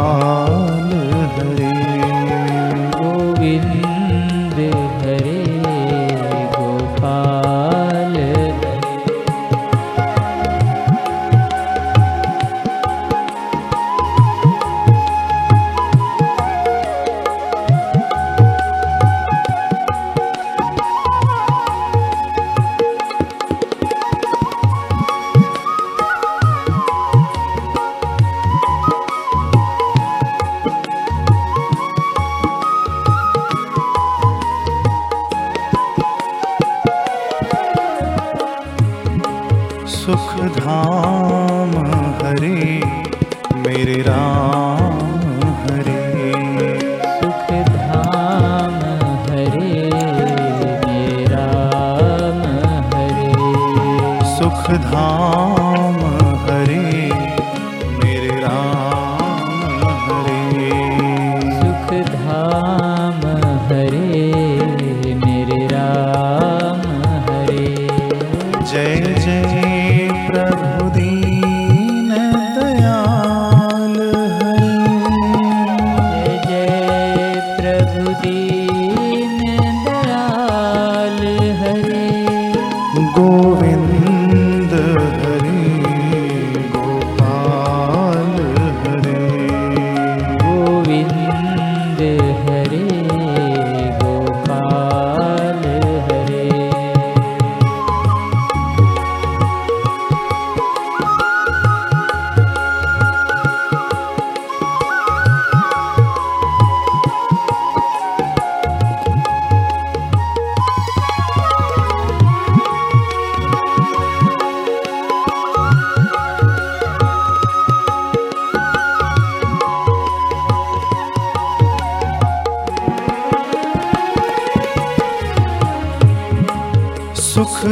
मान 0.05 0.84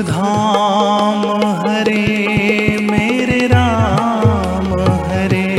धाम 0.08 1.44
हरे 1.62 2.78
मेरे 2.90 3.38
राम 3.52 4.72
हरे 5.08 5.56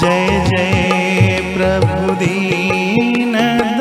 जय 0.00 0.28
जय 0.48 1.40
प्रभु 1.56 2.14
दीन 2.24 3.36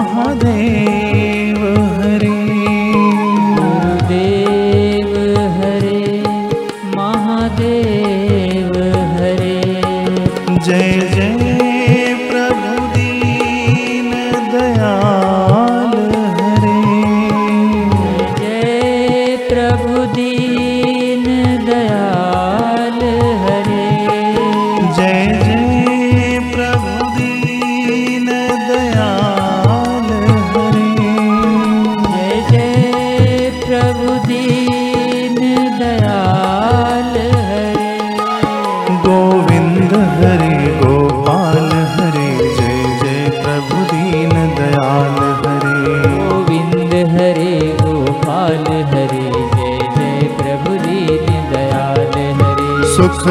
মহাদেব 0.00 0.97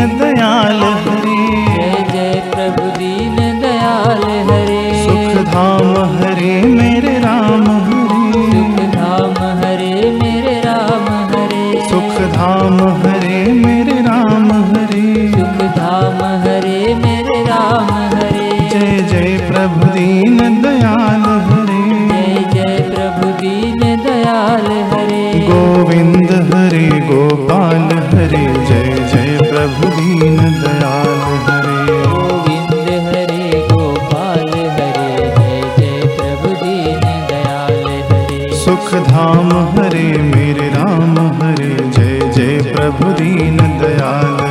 धाम 39.21 39.51
हरे 39.79 40.05
मेरे 40.29 40.69
राम 40.75 41.19
हरे 41.43 41.69
जय 41.97 42.19
जय 42.37 42.61
प्रभु 42.75 43.13
दीन 43.21 43.57
दयाल 43.83 44.50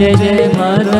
जय 0.00 0.14
जय 0.18 0.46
माता 0.58 0.99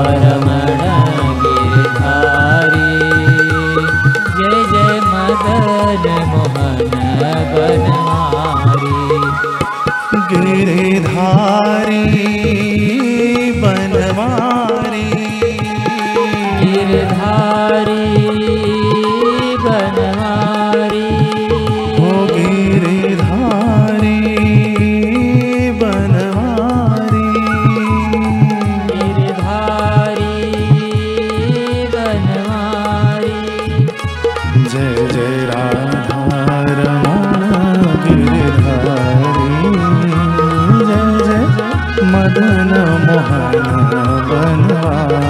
बनवा 43.33 45.20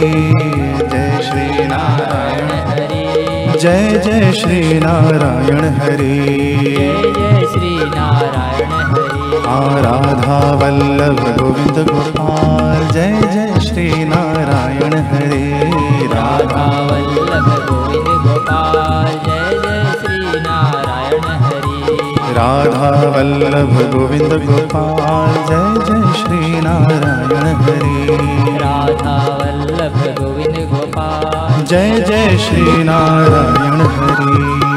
जय 0.88 1.20
श्री 1.26 1.66
नारायण 1.68 2.50
हरि 2.70 3.58
जय 3.62 3.98
जय 4.04 4.32
श्री 4.40 4.78
नारायण 4.78 5.64
हरि 5.78 6.16
जय 7.02 7.46
श्री 7.52 7.74
नारायण 7.94 8.72
हरि 8.74 9.40
आराधा 9.54 10.36
वल्लभ 10.62 11.22
गोविंद 11.38 11.78
गोपाल 11.90 12.86
जय 12.92 13.20
जय 13.34 13.58
श्री 13.68 13.88
नारायण 14.14 14.94
हरे 15.12 15.70
राधा 16.14 16.66
वल्लभ 16.92 17.48
गोविंद 17.70 18.12
गोपाल 18.26 19.18
जय 19.28 19.43
राधा 22.36 22.88
वल्लभ 23.14 23.74
गोविन्द 23.90 24.32
गोपाल 24.46 25.34
जय 25.48 25.78
जय 25.88 26.60
नारायण 26.64 27.46
हरे 27.62 28.56
राधा 28.64 29.14
वल्लभ 29.40 30.02
गोविन्द 30.20 30.58
गोपाल 30.74 31.64
जय 31.74 32.00
जय 32.10 32.62
नारायण 32.90 33.80
हरे 33.98 34.73